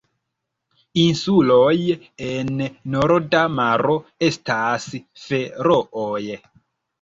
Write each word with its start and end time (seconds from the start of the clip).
Insuloj 1.01 1.73
en 2.29 2.49
Norda 2.95 3.43
maro 3.59 3.99
estas 4.29 4.89
Ferooj. 5.27 6.25